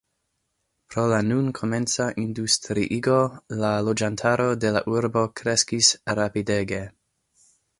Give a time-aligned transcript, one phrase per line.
[0.93, 3.19] Pro la nun komenca industriigo
[3.61, 5.93] la loĝantaro de la urbo kreskis
[6.23, 6.83] rapidege.